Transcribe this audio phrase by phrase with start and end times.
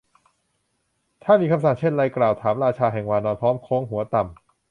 [1.23, 2.03] ท่านมีคำสั่งเช่นไร?
[2.17, 4.35] กล่าวถามราชาแห่งวานร พร้อมโค้งหัวต่ำ